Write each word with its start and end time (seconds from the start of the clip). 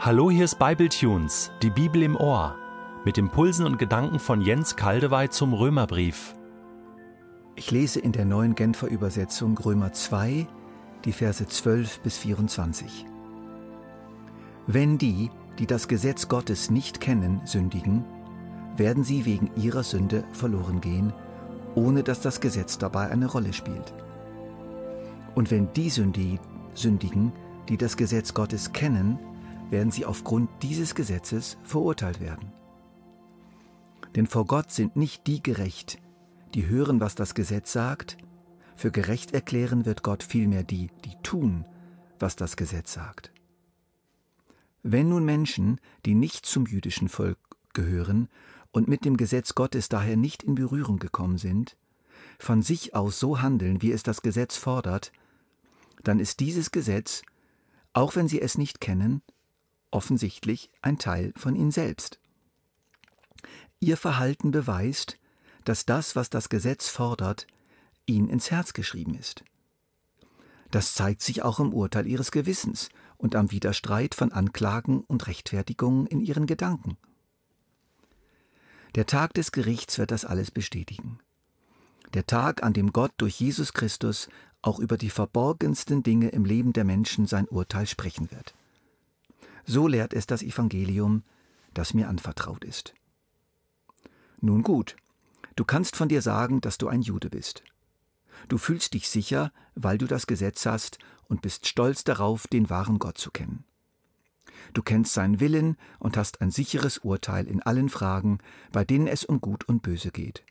Hallo, 0.00 0.30
hier 0.30 0.44
ist 0.44 0.60
Bibletunes, 0.60 1.50
die 1.60 1.70
Bibel 1.70 2.04
im 2.04 2.14
Ohr, 2.14 2.54
mit 3.04 3.18
Impulsen 3.18 3.66
und 3.66 3.80
Gedanken 3.80 4.20
von 4.20 4.40
Jens 4.40 4.76
Kaldewey 4.76 5.28
zum 5.28 5.52
Römerbrief. 5.52 6.36
Ich 7.56 7.72
lese 7.72 7.98
in 7.98 8.12
der 8.12 8.24
neuen 8.24 8.54
Genfer 8.54 8.86
Übersetzung 8.86 9.58
Römer 9.58 9.92
2, 9.92 10.46
die 11.04 11.10
Verse 11.10 11.44
12 11.44 11.98
bis 12.02 12.16
24. 12.16 13.06
Wenn 14.68 14.98
die, 14.98 15.30
die 15.58 15.66
das 15.66 15.88
Gesetz 15.88 16.28
Gottes 16.28 16.70
nicht 16.70 17.00
kennen, 17.00 17.40
sündigen, 17.44 18.04
werden 18.76 19.02
sie 19.02 19.24
wegen 19.24 19.50
ihrer 19.56 19.82
Sünde 19.82 20.22
verloren 20.30 20.80
gehen, 20.80 21.12
ohne 21.74 22.04
dass 22.04 22.20
das 22.20 22.40
Gesetz 22.40 22.78
dabei 22.78 23.10
eine 23.10 23.26
Rolle 23.26 23.52
spielt. 23.52 23.92
Und 25.34 25.50
wenn 25.50 25.72
die 25.72 25.90
sündigen, 25.90 27.32
die 27.68 27.76
das 27.76 27.96
Gesetz 27.96 28.32
Gottes 28.32 28.72
kennen, 28.72 29.18
werden 29.70 29.90
sie 29.90 30.04
aufgrund 30.04 30.50
dieses 30.62 30.94
Gesetzes 30.94 31.58
verurteilt 31.62 32.20
werden. 32.20 32.52
Denn 34.16 34.26
vor 34.26 34.46
Gott 34.46 34.70
sind 34.70 34.96
nicht 34.96 35.26
die 35.26 35.42
gerecht, 35.42 35.98
die 36.54 36.66
hören, 36.66 37.00
was 37.00 37.14
das 37.14 37.34
Gesetz 37.34 37.72
sagt, 37.72 38.16
für 38.76 38.90
gerecht 38.90 39.34
erklären 39.34 39.84
wird 39.84 40.02
Gott 40.02 40.22
vielmehr 40.22 40.62
die, 40.62 40.90
die 41.04 41.14
tun, 41.22 41.64
was 42.18 42.36
das 42.36 42.56
Gesetz 42.56 42.92
sagt. 42.92 43.32
Wenn 44.82 45.08
nun 45.08 45.24
Menschen, 45.24 45.80
die 46.06 46.14
nicht 46.14 46.46
zum 46.46 46.66
jüdischen 46.66 47.08
Volk 47.08 47.38
gehören 47.74 48.28
und 48.70 48.88
mit 48.88 49.04
dem 49.04 49.16
Gesetz 49.16 49.54
Gottes 49.54 49.88
daher 49.88 50.16
nicht 50.16 50.42
in 50.42 50.54
Berührung 50.54 50.98
gekommen 50.98 51.38
sind, 51.38 51.76
von 52.38 52.62
sich 52.62 52.94
aus 52.94 53.18
so 53.18 53.42
handeln, 53.42 53.82
wie 53.82 53.92
es 53.92 54.02
das 54.02 54.22
Gesetz 54.22 54.56
fordert, 54.56 55.12
dann 56.04 56.20
ist 56.20 56.40
dieses 56.40 56.70
Gesetz, 56.70 57.22
auch 57.92 58.14
wenn 58.14 58.28
sie 58.28 58.40
es 58.40 58.56
nicht 58.56 58.80
kennen, 58.80 59.22
offensichtlich 59.90 60.70
ein 60.82 60.98
Teil 60.98 61.32
von 61.36 61.56
ihnen 61.56 61.70
selbst. 61.70 62.20
Ihr 63.80 63.96
Verhalten 63.96 64.50
beweist, 64.50 65.18
dass 65.64 65.86
das, 65.86 66.16
was 66.16 66.30
das 66.30 66.48
Gesetz 66.48 66.88
fordert, 66.88 67.46
ihnen 68.06 68.28
ins 68.28 68.50
Herz 68.50 68.72
geschrieben 68.72 69.14
ist. 69.14 69.44
Das 70.70 70.94
zeigt 70.94 71.22
sich 71.22 71.42
auch 71.42 71.60
im 71.60 71.72
Urteil 71.72 72.06
ihres 72.06 72.30
Gewissens 72.30 72.88
und 73.16 73.34
am 73.34 73.50
Widerstreit 73.50 74.14
von 74.14 74.32
Anklagen 74.32 75.00
und 75.00 75.26
Rechtfertigungen 75.26 76.06
in 76.06 76.20
ihren 76.20 76.46
Gedanken. 76.46 76.96
Der 78.94 79.06
Tag 79.06 79.34
des 79.34 79.52
Gerichts 79.52 79.98
wird 79.98 80.10
das 80.10 80.24
alles 80.24 80.50
bestätigen. 80.50 81.18
Der 82.14 82.26
Tag, 82.26 82.62
an 82.62 82.72
dem 82.72 82.92
Gott 82.92 83.12
durch 83.18 83.38
Jesus 83.38 83.72
Christus 83.72 84.28
auch 84.62 84.78
über 84.78 84.96
die 84.96 85.10
verborgensten 85.10 86.02
Dinge 86.02 86.28
im 86.30 86.44
Leben 86.44 86.72
der 86.72 86.84
Menschen 86.84 87.26
sein 87.26 87.46
Urteil 87.48 87.86
sprechen 87.86 88.30
wird. 88.30 88.54
So 89.68 89.86
lehrt 89.86 90.14
es 90.14 90.26
das 90.26 90.42
Evangelium, 90.42 91.24
das 91.74 91.92
mir 91.92 92.08
anvertraut 92.08 92.64
ist. 92.64 92.94
Nun 94.40 94.62
gut, 94.62 94.96
du 95.56 95.64
kannst 95.66 95.94
von 95.94 96.08
dir 96.08 96.22
sagen, 96.22 96.62
dass 96.62 96.78
du 96.78 96.88
ein 96.88 97.02
Jude 97.02 97.28
bist. 97.28 97.62
Du 98.48 98.56
fühlst 98.56 98.94
dich 98.94 99.10
sicher, 99.10 99.52
weil 99.74 99.98
du 99.98 100.06
das 100.06 100.26
Gesetz 100.26 100.64
hast 100.64 100.98
und 101.24 101.42
bist 101.42 101.66
stolz 101.66 102.02
darauf, 102.02 102.46
den 102.46 102.70
wahren 102.70 102.98
Gott 102.98 103.18
zu 103.18 103.30
kennen. 103.30 103.66
Du 104.72 104.82
kennst 104.82 105.12
seinen 105.12 105.38
Willen 105.38 105.76
und 105.98 106.16
hast 106.16 106.40
ein 106.40 106.50
sicheres 106.50 106.96
Urteil 106.96 107.46
in 107.46 107.62
allen 107.62 107.90
Fragen, 107.90 108.38
bei 108.72 108.86
denen 108.86 109.06
es 109.06 109.22
um 109.22 109.38
Gut 109.38 109.68
und 109.68 109.82
Böse 109.82 110.12
geht, 110.12 110.44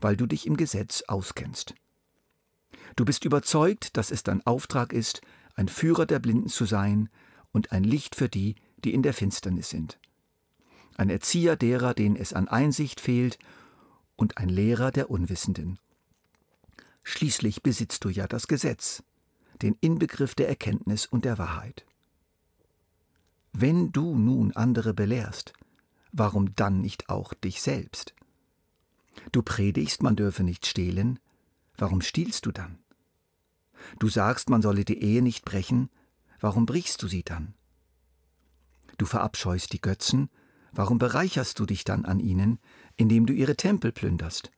weil 0.00 0.16
du 0.16 0.26
dich 0.26 0.46
im 0.46 0.56
Gesetz 0.56 1.02
auskennst. 1.08 1.74
Du 2.94 3.04
bist 3.04 3.24
überzeugt, 3.24 3.96
dass 3.96 4.12
es 4.12 4.22
dein 4.22 4.46
Auftrag 4.46 4.92
ist, 4.92 5.20
ein 5.56 5.66
Führer 5.66 6.06
der 6.06 6.20
Blinden 6.20 6.48
zu 6.48 6.64
sein 6.64 7.08
und 7.52 7.72
ein 7.72 7.84
Licht 7.84 8.14
für 8.14 8.28
die, 8.28 8.56
die 8.84 8.94
in 8.94 9.02
der 9.02 9.14
Finsternis 9.14 9.70
sind. 9.70 9.98
Ein 10.96 11.10
Erzieher 11.10 11.56
derer, 11.56 11.94
denen 11.94 12.16
es 12.16 12.32
an 12.32 12.48
Einsicht 12.48 13.00
fehlt, 13.00 13.38
und 14.16 14.38
ein 14.38 14.48
Lehrer 14.48 14.90
der 14.90 15.10
Unwissenden. 15.10 15.78
Schließlich 17.02 17.62
besitzt 17.62 18.04
du 18.04 18.08
ja 18.08 18.26
das 18.26 18.46
Gesetz, 18.46 19.02
den 19.60 19.76
Inbegriff 19.80 20.34
der 20.34 20.48
Erkenntnis 20.48 21.06
und 21.06 21.24
der 21.24 21.38
Wahrheit. 21.38 21.84
Wenn 23.52 23.92
du 23.92 24.16
nun 24.16 24.52
andere 24.52 24.94
belehrst, 24.94 25.52
warum 26.12 26.54
dann 26.54 26.80
nicht 26.80 27.08
auch 27.08 27.34
dich 27.34 27.60
selbst? 27.60 28.14
Du 29.30 29.42
predigst, 29.42 30.02
man 30.02 30.16
dürfe 30.16 30.42
nicht 30.42 30.66
stehlen, 30.66 31.18
warum 31.76 32.00
stiehlst 32.00 32.46
du 32.46 32.52
dann? 32.52 32.78
Du 33.98 34.08
sagst, 34.08 34.48
man 34.48 34.62
solle 34.62 34.84
die 34.84 35.02
Ehe 35.02 35.22
nicht 35.22 35.44
brechen, 35.44 35.90
warum 36.42 36.66
brichst 36.66 37.02
du 37.02 37.08
sie 37.08 37.22
dann? 37.22 37.54
Du 38.98 39.06
verabscheust 39.06 39.72
die 39.72 39.80
Götzen, 39.80 40.28
warum 40.72 40.98
bereicherst 40.98 41.58
du 41.58 41.64
dich 41.64 41.84
dann 41.84 42.04
an 42.04 42.20
ihnen, 42.20 42.58
indem 42.96 43.24
du 43.24 43.32
ihre 43.32 43.56
Tempel 43.56 43.92
plünderst? 43.92 44.50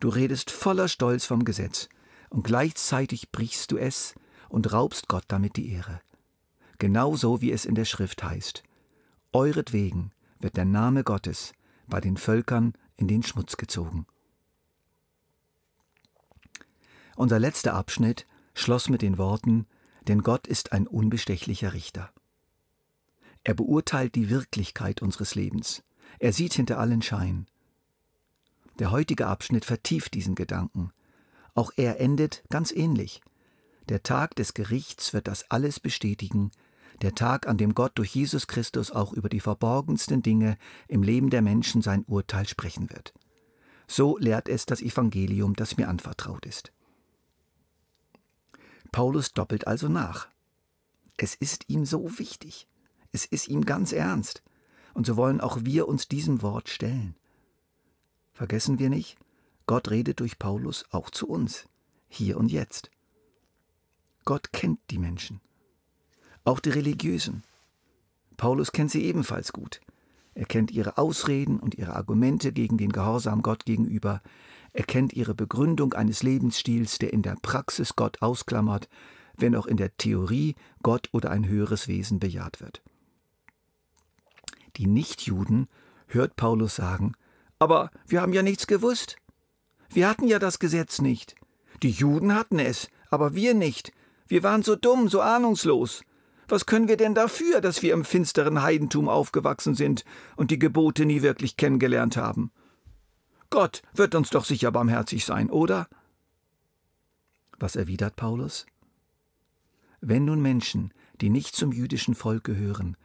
Du 0.00 0.08
redest 0.08 0.50
voller 0.50 0.88
Stolz 0.88 1.26
vom 1.26 1.44
Gesetz, 1.44 1.88
und 2.30 2.44
gleichzeitig 2.44 3.30
brichst 3.30 3.72
du 3.72 3.76
es 3.76 4.14
und 4.48 4.72
raubst 4.72 5.08
Gott 5.08 5.24
damit 5.28 5.56
die 5.56 5.70
Ehre. 5.72 6.00
Genauso 6.78 7.40
wie 7.40 7.52
es 7.52 7.64
in 7.64 7.74
der 7.74 7.84
Schrift 7.84 8.22
heißt. 8.22 8.62
Euretwegen 9.32 10.12
wird 10.38 10.56
der 10.56 10.64
Name 10.64 11.04
Gottes 11.04 11.52
bei 11.86 12.00
den 12.00 12.16
Völkern 12.16 12.74
in 12.96 13.08
den 13.08 13.22
Schmutz 13.22 13.56
gezogen. 13.56 14.06
Unser 17.16 17.38
letzter 17.38 17.74
Abschnitt 17.74 18.26
schloss 18.54 18.88
mit 18.88 19.02
den 19.02 19.18
Worten 19.18 19.66
denn 20.08 20.22
Gott 20.22 20.46
ist 20.46 20.72
ein 20.72 20.86
unbestechlicher 20.86 21.72
Richter. 21.72 22.10
Er 23.44 23.54
beurteilt 23.54 24.14
die 24.14 24.30
Wirklichkeit 24.30 25.02
unseres 25.02 25.34
Lebens. 25.34 25.82
Er 26.18 26.32
sieht 26.32 26.54
hinter 26.54 26.78
allen 26.78 27.02
Schein. 27.02 27.46
Der 28.78 28.90
heutige 28.90 29.26
Abschnitt 29.26 29.64
vertieft 29.64 30.14
diesen 30.14 30.34
Gedanken. 30.34 30.90
Auch 31.54 31.70
er 31.76 32.00
endet 32.00 32.44
ganz 32.50 32.72
ähnlich. 32.72 33.20
Der 33.88 34.02
Tag 34.02 34.34
des 34.36 34.52
Gerichts 34.52 35.14
wird 35.14 35.28
das 35.28 35.50
alles 35.50 35.80
bestätigen, 35.80 36.50
der 37.02 37.14
Tag, 37.14 37.46
an 37.46 37.58
dem 37.58 37.74
Gott 37.74 37.92
durch 37.96 38.14
Jesus 38.14 38.46
Christus 38.46 38.90
auch 38.90 39.12
über 39.12 39.28
die 39.28 39.40
verborgensten 39.40 40.22
Dinge 40.22 40.56
im 40.88 41.02
Leben 41.02 41.30
der 41.30 41.42
Menschen 41.42 41.82
sein 41.82 42.04
Urteil 42.06 42.48
sprechen 42.48 42.90
wird. 42.90 43.12
So 43.86 44.18
lehrt 44.18 44.48
es 44.48 44.66
das 44.66 44.80
Evangelium, 44.80 45.54
das 45.54 45.76
mir 45.76 45.88
anvertraut 45.88 46.46
ist. 46.46 46.72
Paulus 48.96 49.34
doppelt 49.34 49.66
also 49.66 49.90
nach. 49.90 50.26
Es 51.18 51.34
ist 51.34 51.68
ihm 51.68 51.84
so 51.84 52.18
wichtig. 52.18 52.66
Es 53.12 53.26
ist 53.26 53.46
ihm 53.46 53.66
ganz 53.66 53.92
ernst. 53.92 54.42
Und 54.94 55.04
so 55.04 55.18
wollen 55.18 55.42
auch 55.42 55.58
wir 55.64 55.86
uns 55.86 56.08
diesem 56.08 56.40
Wort 56.40 56.70
stellen. 56.70 57.14
Vergessen 58.32 58.78
wir 58.78 58.88
nicht, 58.88 59.18
Gott 59.66 59.90
redet 59.90 60.20
durch 60.20 60.38
Paulus 60.38 60.86
auch 60.92 61.10
zu 61.10 61.28
uns, 61.28 61.68
hier 62.08 62.38
und 62.38 62.50
jetzt. 62.50 62.90
Gott 64.24 64.54
kennt 64.54 64.80
die 64.88 64.98
Menschen, 64.98 65.42
auch 66.44 66.58
die 66.58 66.70
Religiösen. 66.70 67.42
Paulus 68.38 68.72
kennt 68.72 68.92
sie 68.92 69.04
ebenfalls 69.04 69.52
gut. 69.52 69.82
Er 70.34 70.46
kennt 70.46 70.70
ihre 70.70 70.96
Ausreden 70.96 71.60
und 71.60 71.74
ihre 71.74 71.96
Argumente 71.96 72.50
gegen 72.50 72.78
den 72.78 72.92
Gehorsam 72.92 73.42
Gott 73.42 73.66
gegenüber. 73.66 74.22
Er 74.76 74.84
kennt 74.84 75.14
ihre 75.14 75.34
Begründung 75.34 75.94
eines 75.94 76.22
Lebensstils, 76.22 76.98
der 76.98 77.10
in 77.14 77.22
der 77.22 77.36
Praxis 77.40 77.96
Gott 77.96 78.20
ausklammert, 78.20 78.90
wenn 79.34 79.56
auch 79.56 79.64
in 79.64 79.78
der 79.78 79.96
Theorie 79.96 80.54
Gott 80.82 81.08
oder 81.12 81.30
ein 81.30 81.48
höheres 81.48 81.88
Wesen 81.88 82.20
bejaht 82.20 82.60
wird. 82.60 82.82
Die 84.76 84.86
Nichtjuden 84.86 85.68
hört 86.08 86.36
Paulus 86.36 86.76
sagen, 86.76 87.14
aber 87.58 87.90
wir 88.06 88.20
haben 88.20 88.34
ja 88.34 88.42
nichts 88.42 88.66
gewusst. 88.66 89.16
Wir 89.88 90.10
hatten 90.10 90.28
ja 90.28 90.38
das 90.38 90.58
Gesetz 90.58 91.00
nicht. 91.00 91.36
Die 91.82 91.90
Juden 91.90 92.34
hatten 92.34 92.58
es, 92.58 92.88
aber 93.08 93.34
wir 93.34 93.54
nicht. 93.54 93.92
Wir 94.28 94.42
waren 94.42 94.62
so 94.62 94.76
dumm, 94.76 95.08
so 95.08 95.22
ahnungslos. 95.22 96.02
Was 96.48 96.66
können 96.66 96.88
wir 96.88 96.98
denn 96.98 97.14
dafür, 97.14 97.62
dass 97.62 97.80
wir 97.80 97.94
im 97.94 98.04
finsteren 98.04 98.60
Heidentum 98.60 99.08
aufgewachsen 99.08 99.74
sind 99.74 100.04
und 100.36 100.50
die 100.50 100.58
Gebote 100.58 101.06
nie 101.06 101.22
wirklich 101.22 101.56
kennengelernt 101.56 102.18
haben? 102.18 102.52
Gott 103.50 103.82
wird 103.94 104.14
uns 104.14 104.30
doch 104.30 104.44
sicher 104.44 104.72
barmherzig 104.72 105.24
sein, 105.24 105.50
oder? 105.50 105.88
Was 107.58 107.76
erwidert 107.76 108.16
Paulus? 108.16 108.66
Wenn 110.00 110.24
nun 110.24 110.42
Menschen, 110.42 110.92
die 111.20 111.30
nicht 111.30 111.56
zum 111.56 111.72
jüdischen 111.72 112.14
Volk 112.14 112.44
gehören 112.44 112.96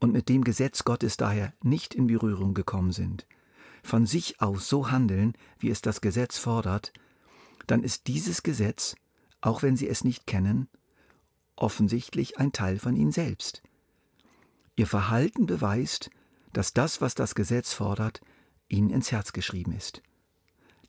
und 0.00 0.12
mit 0.12 0.28
dem 0.28 0.42
Gesetz 0.44 0.84
Gottes 0.84 1.16
daher 1.16 1.52
nicht 1.62 1.94
in 1.94 2.06
Berührung 2.06 2.54
gekommen 2.54 2.92
sind, 2.92 3.26
von 3.82 4.06
sich 4.06 4.40
aus 4.40 4.68
so 4.68 4.90
handeln, 4.90 5.34
wie 5.58 5.70
es 5.70 5.80
das 5.80 6.00
Gesetz 6.00 6.38
fordert, 6.38 6.92
dann 7.66 7.82
ist 7.82 8.08
dieses 8.08 8.42
Gesetz, 8.42 8.96
auch 9.40 9.62
wenn 9.62 9.76
sie 9.76 9.88
es 9.88 10.04
nicht 10.04 10.26
kennen, 10.26 10.68
offensichtlich 11.56 12.38
ein 12.38 12.52
Teil 12.52 12.78
von 12.78 12.96
ihnen 12.96 13.12
selbst. 13.12 13.62
Ihr 14.76 14.86
Verhalten 14.86 15.46
beweist, 15.46 16.10
dass 16.52 16.72
das, 16.72 17.00
was 17.00 17.14
das 17.14 17.34
Gesetz 17.34 17.72
fordert, 17.72 18.20
ihnen 18.70 18.90
ins 18.90 19.12
Herz 19.12 19.32
geschrieben 19.32 19.72
ist. 19.72 20.02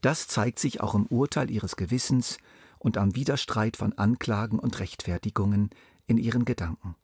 Das 0.02 0.28
zeigt 0.28 0.60
sich 0.60 0.82
auch 0.82 0.96
im 0.96 1.06
Urteil 1.08 1.52
ihres 1.52 1.76
Gewissens 1.76 2.38
und 2.80 2.98
am 2.98 3.16
Widerstreit 3.16 3.78
von 3.78 3.94
Anklagen 3.94 4.58
und 4.60 4.80
Rechtfertigungen 4.80 5.70
in 6.08 6.18
ihren 6.18 6.46
Gedanken. 6.46 6.96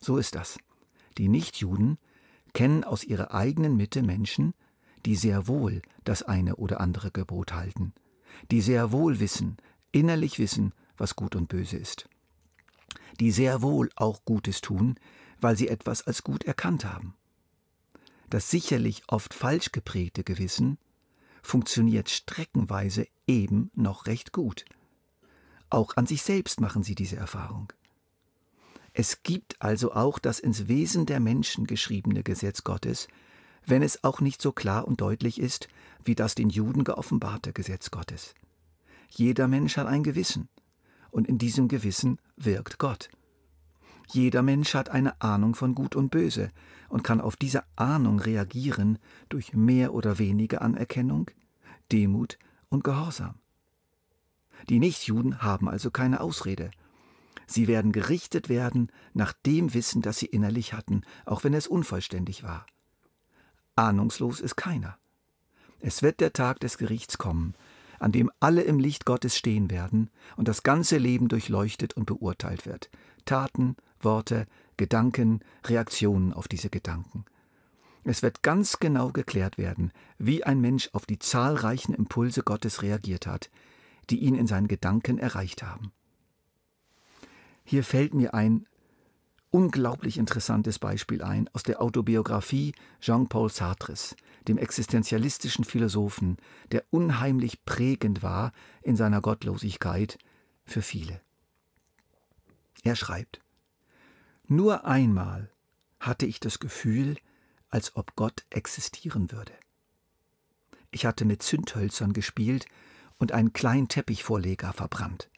So 0.00 0.18
ist 0.18 0.34
das. 0.34 0.58
Die 1.16 1.28
Nichtjuden 1.28 1.98
kennen 2.52 2.84
aus 2.84 3.04
ihrer 3.04 3.32
eigenen 3.32 3.76
Mitte 3.76 4.02
Menschen, 4.02 4.54
die 5.06 5.16
sehr 5.16 5.46
wohl 5.46 5.82
das 6.04 6.22
eine 6.22 6.56
oder 6.56 6.80
andere 6.80 7.10
Gebot 7.10 7.54
halten, 7.54 7.94
die 8.50 8.60
sehr 8.60 8.92
wohl 8.92 9.20
wissen, 9.20 9.56
innerlich 9.92 10.38
wissen, 10.38 10.72
was 10.96 11.16
gut 11.16 11.36
und 11.36 11.48
böse 11.48 11.76
ist, 11.76 12.08
die 13.20 13.30
sehr 13.30 13.62
wohl 13.62 13.90
auch 13.96 14.24
Gutes 14.24 14.60
tun, 14.60 14.96
weil 15.40 15.56
sie 15.56 15.68
etwas 15.68 16.06
als 16.06 16.22
gut 16.22 16.44
erkannt 16.44 16.84
haben. 16.84 17.14
Das 18.30 18.50
sicherlich 18.50 19.02
oft 19.08 19.34
falsch 19.34 19.72
geprägte 19.72 20.24
Gewissen 20.24 20.78
funktioniert 21.42 22.10
streckenweise 22.10 23.06
eben 23.26 23.70
noch 23.74 24.06
recht 24.06 24.32
gut. 24.32 24.64
Auch 25.70 25.96
an 25.96 26.06
sich 26.06 26.22
selbst 26.22 26.60
machen 26.60 26.82
sie 26.82 26.94
diese 26.94 27.16
Erfahrung. 27.16 27.72
Es 28.92 29.22
gibt 29.22 29.60
also 29.60 29.92
auch 29.92 30.18
das 30.18 30.38
ins 30.38 30.68
Wesen 30.68 31.06
der 31.06 31.20
Menschen 31.20 31.66
geschriebene 31.66 32.22
Gesetz 32.22 32.64
Gottes, 32.64 33.08
wenn 33.64 33.82
es 33.82 34.02
auch 34.04 34.20
nicht 34.20 34.40
so 34.40 34.52
klar 34.52 34.88
und 34.88 35.00
deutlich 35.00 35.40
ist 35.40 35.68
wie 36.04 36.14
das 36.14 36.34
den 36.34 36.48
Juden 36.48 36.84
geoffenbarte 36.84 37.52
Gesetz 37.52 37.90
Gottes. 37.90 38.34
Jeder 39.08 39.48
Mensch 39.48 39.76
hat 39.76 39.86
ein 39.86 40.02
Gewissen, 40.02 40.48
und 41.10 41.28
in 41.28 41.38
diesem 41.38 41.68
Gewissen 41.68 42.18
wirkt 42.36 42.78
Gott. 42.78 43.08
Jeder 44.06 44.42
Mensch 44.42 44.74
hat 44.74 44.88
eine 44.88 45.20
Ahnung 45.20 45.54
von 45.54 45.74
Gut 45.74 45.96
und 45.96 46.10
Böse 46.10 46.50
und 46.88 47.02
kann 47.02 47.20
auf 47.20 47.36
diese 47.36 47.64
Ahnung 47.74 48.20
reagieren 48.20 48.98
durch 49.28 49.52
mehr 49.52 49.92
oder 49.92 50.18
weniger 50.18 50.62
Anerkennung, 50.62 51.30
Demut 51.90 52.38
und 52.68 52.84
Gehorsam. 52.84 53.34
Die 54.68 54.78
Nichtjuden 54.78 55.42
haben 55.42 55.68
also 55.68 55.90
keine 55.90 56.20
Ausrede. 56.20 56.70
Sie 57.46 57.68
werden 57.68 57.92
gerichtet 57.92 58.48
werden 58.48 58.90
nach 59.12 59.32
dem 59.32 59.74
Wissen, 59.74 60.02
das 60.02 60.18
sie 60.18 60.26
innerlich 60.26 60.72
hatten, 60.72 61.02
auch 61.24 61.44
wenn 61.44 61.54
es 61.54 61.66
unvollständig 61.66 62.42
war. 62.42 62.66
Ahnungslos 63.76 64.40
ist 64.40 64.56
keiner. 64.56 64.98
Es 65.80 66.02
wird 66.02 66.20
der 66.20 66.32
Tag 66.32 66.60
des 66.60 66.78
Gerichts 66.78 67.18
kommen, 67.18 67.54
an 67.98 68.12
dem 68.12 68.30
alle 68.40 68.62
im 68.62 68.78
Licht 68.78 69.04
Gottes 69.04 69.36
stehen 69.36 69.70
werden 69.70 70.10
und 70.36 70.48
das 70.48 70.62
ganze 70.62 70.98
Leben 70.98 71.28
durchleuchtet 71.28 71.94
und 71.94 72.06
beurteilt 72.06 72.66
wird. 72.66 72.90
Taten, 73.24 73.76
Worte, 74.06 74.46
Gedanken, 74.78 75.40
Reaktionen 75.64 76.32
auf 76.32 76.48
diese 76.48 76.70
Gedanken. 76.70 77.26
Es 78.04 78.22
wird 78.22 78.42
ganz 78.42 78.78
genau 78.78 79.10
geklärt 79.10 79.58
werden, 79.58 79.92
wie 80.16 80.44
ein 80.44 80.60
Mensch 80.60 80.88
auf 80.92 81.06
die 81.06 81.18
zahlreichen 81.18 81.92
Impulse 81.92 82.42
Gottes 82.42 82.82
reagiert 82.82 83.26
hat, 83.26 83.50
die 84.10 84.20
ihn 84.20 84.36
in 84.36 84.46
seinen 84.46 84.68
Gedanken 84.68 85.18
erreicht 85.18 85.64
haben. 85.64 85.92
Hier 87.64 87.82
fällt 87.82 88.14
mir 88.14 88.32
ein 88.32 88.66
unglaublich 89.50 90.18
interessantes 90.18 90.78
Beispiel 90.78 91.22
ein 91.22 91.50
aus 91.52 91.64
der 91.64 91.82
Autobiografie 91.82 92.74
Jean-Paul 93.00 93.50
Sartres, 93.50 94.14
dem 94.46 94.56
existenzialistischen 94.56 95.64
Philosophen, 95.64 96.36
der 96.70 96.84
unheimlich 96.90 97.64
prägend 97.64 98.22
war 98.22 98.52
in 98.82 98.94
seiner 98.94 99.20
Gottlosigkeit 99.20 100.16
für 100.64 100.82
viele. 100.82 101.20
Er 102.84 102.94
schreibt 102.94 103.40
Nur 104.48 104.84
einmal 104.84 105.50
hatte 105.98 106.26
ich 106.26 106.38
das 106.38 106.60
Gefühl, 106.60 107.16
als 107.68 107.96
ob 107.96 108.14
Gott 108.14 108.44
existieren 108.50 109.32
würde. 109.32 109.52
Ich 110.90 111.04
hatte 111.04 111.24
mit 111.24 111.42
Zündhölzern 111.42 112.12
gespielt 112.12 112.66
und 113.18 113.32
einen 113.32 113.52
kleinen 113.52 113.88
Teppichvorleger 113.88 114.72
verbrannt. 114.72 115.28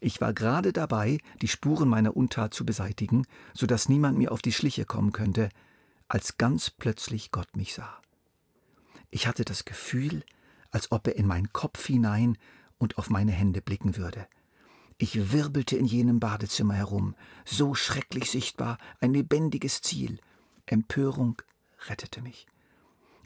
Ich 0.00 0.20
war 0.20 0.32
gerade 0.32 0.72
dabei, 0.72 1.18
die 1.42 1.48
Spuren 1.48 1.88
meiner 1.88 2.16
Untat 2.16 2.54
zu 2.54 2.64
beseitigen, 2.64 3.26
so 3.52 3.66
dass 3.66 3.88
niemand 3.88 4.16
mir 4.16 4.32
auf 4.32 4.42
die 4.42 4.52
Schliche 4.52 4.84
kommen 4.84 5.12
könnte, 5.12 5.50
als 6.06 6.38
ganz 6.38 6.70
plötzlich 6.70 7.30
Gott 7.30 7.56
mich 7.56 7.74
sah. 7.74 8.00
Ich 9.10 9.26
hatte 9.26 9.44
das 9.44 9.64
Gefühl, 9.64 10.22
als 10.70 10.92
ob 10.92 11.06
er 11.06 11.16
in 11.16 11.26
meinen 11.26 11.52
Kopf 11.52 11.86
hinein 11.86 12.38
und 12.78 12.96
auf 12.96 13.10
meine 13.10 13.32
Hände 13.32 13.60
blicken 13.60 13.96
würde. 13.96 14.26
Ich 14.98 15.32
wirbelte 15.32 15.76
in 15.76 15.86
jenem 15.86 16.18
Badezimmer 16.18 16.74
herum, 16.74 17.14
so 17.44 17.74
schrecklich 17.74 18.30
sichtbar, 18.30 18.78
ein 19.00 19.14
lebendiges 19.14 19.80
Ziel. 19.80 20.20
Empörung 20.66 21.40
rettete 21.86 22.20
mich. 22.20 22.46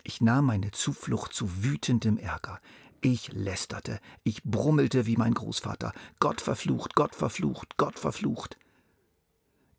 Ich 0.04 0.20
nahm 0.20 0.46
meine 0.46 0.70
Zuflucht 0.70 1.32
zu 1.32 1.64
wütendem 1.64 2.18
Ärger. 2.18 2.60
Ich 3.00 3.32
lästerte, 3.32 4.00
ich 4.22 4.42
brummelte 4.44 5.06
wie 5.06 5.16
mein 5.16 5.32
Großvater. 5.32 5.92
Gott 6.20 6.42
verflucht, 6.42 6.94
Gott 6.94 7.14
verflucht, 7.14 7.78
Gott 7.78 7.98
verflucht. 7.98 8.58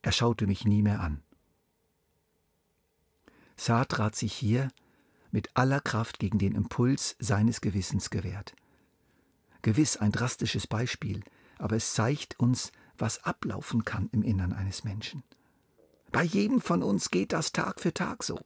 Er 0.02 0.12
schaute 0.12 0.48
mich 0.48 0.66
nie 0.66 0.82
mehr 0.82 1.00
an. 1.00 1.22
Sartre 3.56 4.04
hat 4.04 4.16
sich 4.16 4.34
hier 4.34 4.70
mit 5.32 5.56
aller 5.56 5.80
Kraft 5.80 6.20
gegen 6.20 6.40
den 6.40 6.56
Impuls 6.56 7.16
seines 7.20 7.62
Gewissens 7.62 8.10
gewehrt. 8.10 8.56
Gewiss 9.62 9.96
ein 9.96 10.12
drastisches 10.12 10.68
Beispiel, 10.68 11.24
aber 11.64 11.78
es 11.78 11.94
zeigt 11.94 12.38
uns, 12.42 12.74
was 12.98 13.24
ablaufen 13.24 13.86
kann 13.86 14.10
im 14.12 14.22
Innern 14.22 14.52
eines 14.52 14.84
Menschen. 14.84 15.24
Bei 16.12 16.22
jedem 16.22 16.60
von 16.60 16.84
uns 16.84 17.10
geht 17.10 17.32
das 17.32 17.54
Tag 17.54 17.80
für 17.80 17.94
Tag 17.94 18.22
so. 18.26 18.38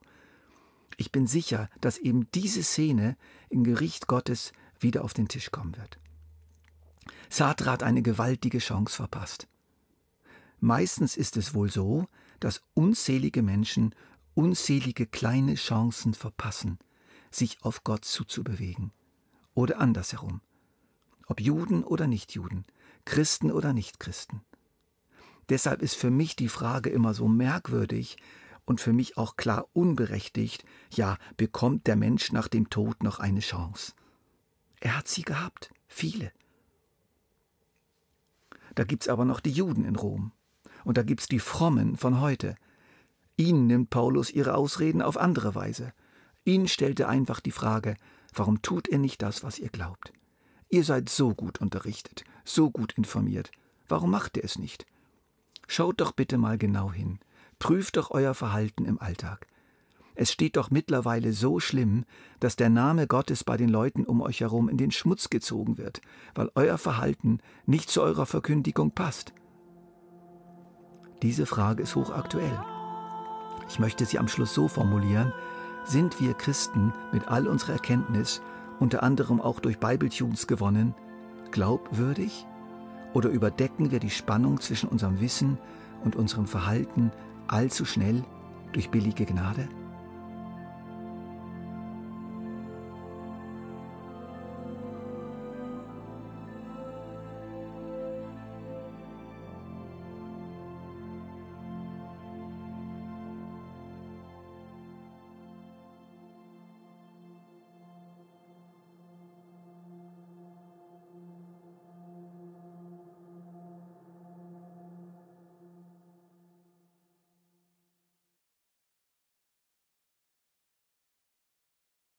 Ich 0.98 1.12
bin 1.12 1.26
sicher, 1.26 1.68
dass 1.82 1.98
eben 1.98 2.30
diese 2.36 2.62
Szene 2.62 3.18
im 3.50 3.64
Gericht 3.64 4.06
Gottes 4.06 4.52
wieder 4.80 5.04
auf 5.04 5.16
den 5.16 5.28
Tisch 5.28 5.50
kommen 5.50 5.76
wird. 5.78 5.98
Sartre 7.28 7.72
hat 7.72 7.82
eine 7.82 8.04
gewaltige 8.04 8.60
Chance 8.60 8.96
verpasst. 8.96 9.48
Meistens 10.60 11.18
ist 11.18 11.38
es 11.38 11.56
wohl 11.56 11.72
so, 11.72 12.06
dass 12.40 12.62
unzählige 12.76 13.42
Menschen 13.42 13.96
unzählige 14.36 15.08
kleine 15.08 15.56
Chancen 15.56 16.14
verpassen, 16.14 16.78
sich 17.32 17.64
auf 17.64 17.84
Gott 17.84 18.06
zuzubewegen. 18.06 18.92
Oder 19.56 19.80
andersherum. 19.80 20.42
Ob 21.26 21.42
Juden 21.42 21.84
oder 21.84 22.06
Nichtjuden, 22.06 22.64
Christen 23.08 23.52
oder 23.52 23.72
Nichtchristen. 23.72 24.42
Deshalb 25.48 25.82
ist 25.82 25.96
für 25.96 26.12
mich 26.12 26.36
die 26.36 26.50
Frage 26.50 26.90
immer 26.90 27.14
so 27.14 27.30
merkwürdig 27.30 28.18
und 28.66 28.82
für 28.82 28.92
mich 28.92 29.16
auch 29.16 29.38
klar 29.38 29.70
unberechtigt, 29.72 30.66
ja, 30.94 31.18
bekommt 31.38 31.88
der 31.88 31.96
Mensch 31.96 32.34
nach 32.34 32.50
dem 32.50 32.70
Tod 32.70 33.02
noch 33.04 33.20
eine 33.20 33.40
Chance? 33.40 33.94
Er 34.82 34.98
hat 34.98 35.08
sie 35.08 35.22
gehabt, 35.22 35.72
viele. 35.88 36.34
Da 38.76 38.84
gibt's 38.84 39.08
aber 39.08 39.24
noch 39.24 39.40
die 39.40 39.52
Juden 39.52 39.86
in 39.86 39.96
Rom. 39.96 40.34
Und 40.84 40.98
da 40.98 41.04
gibt's 41.04 41.28
die 41.28 41.40
Frommen 41.40 41.96
von 41.96 42.20
heute. 42.20 42.56
Ihnen 43.38 43.68
nimmt 43.68 43.90
Paulus 43.90 44.32
ihre 44.32 44.56
Ausreden 44.56 45.02
auf 45.02 45.16
andere 45.16 45.56
Weise. 45.56 45.94
Ihnen 46.44 46.68
stellt 46.68 47.00
er 47.00 47.08
einfach 47.08 47.40
die 47.40 47.52
Frage, 47.52 47.96
warum 48.34 48.62
tut 48.62 48.90
ihr 48.90 49.00
nicht 49.00 49.22
das, 49.22 49.44
was 49.44 49.60
ihr 49.60 49.70
glaubt? 49.70 50.12
Ihr 50.70 50.84
seid 50.84 51.08
so 51.08 51.34
gut 51.34 51.62
unterrichtet, 51.62 52.26
so 52.48 52.72
gut 52.72 52.94
informiert. 52.94 53.52
Warum 53.88 54.12
macht 54.12 54.38
ihr 54.38 54.44
es 54.44 54.58
nicht? 54.58 54.86
Schaut 55.68 56.00
doch 56.02 56.12
bitte 56.12 56.38
mal 56.38 56.58
genau 56.58 56.92
hin. 56.92 57.20
Prüft 57.60 57.98
doch 57.98 58.12
euer 58.12 58.34
Verhalten 58.34 58.86
im 58.86 59.00
Alltag. 59.00 59.48
Es 60.16 60.32
steht 60.32 60.58
doch 60.58 60.72
mittlerweile 60.72 61.32
so 61.32 61.60
schlimm, 61.60 62.04
dass 62.40 62.56
der 62.56 62.70
Name 62.70 63.06
Gottes 63.06 63.44
bei 63.44 63.56
den 63.56 63.70
Leuten 63.70 64.04
um 64.04 64.22
euch 64.22 64.42
herum 64.42 64.68
in 64.68 64.78
den 64.78 64.90
Schmutz 64.90 65.30
gezogen 65.30 65.78
wird, 65.78 66.02
weil 66.34 66.50
euer 66.56 66.80
Verhalten 66.80 67.40
nicht 67.68 67.90
zu 67.90 68.02
eurer 68.02 68.26
Verkündigung 68.26 68.92
passt. 68.92 69.34
Diese 71.22 71.46
Frage 71.46 71.84
ist 71.84 71.96
hochaktuell. 71.96 72.60
Ich 73.70 73.80
möchte 73.80 74.06
sie 74.06 74.18
am 74.18 74.28
Schluss 74.28 74.54
so 74.54 74.68
formulieren, 74.68 75.34
sind 75.84 76.20
wir 76.20 76.34
Christen 76.34 76.94
mit 77.12 77.28
all 77.28 77.48
unserer 77.48 77.74
Erkenntnis, 77.74 78.42
unter 78.80 79.04
anderem 79.04 79.40
auch 79.40 79.60
durch 79.60 79.80
Bibletunes 79.80 80.48
gewonnen, 80.48 80.96
glaubwürdig? 81.52 82.46
Oder 83.14 83.30
überdecken 83.30 83.92
wir 83.92 84.00
die 84.00 84.10
Spannung 84.10 84.60
zwischen 84.60 84.90
unserem 84.90 85.20
Wissen 85.22 85.58
und 86.04 86.16
unserem 86.16 86.46
Verhalten 86.46 87.12
allzu 87.48 87.86
schnell 87.86 88.24
durch 88.74 88.90
billige 88.90 89.26
Gnade? 89.26 89.68